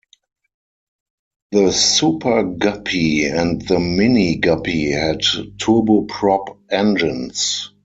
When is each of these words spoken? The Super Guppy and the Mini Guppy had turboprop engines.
The 1.51 1.71
Super 1.71 2.41
Guppy 2.41 3.25
and 3.25 3.61
the 3.61 3.79
Mini 3.79 4.37
Guppy 4.37 4.93
had 4.93 5.19
turboprop 5.59 6.57
engines. 6.71 7.69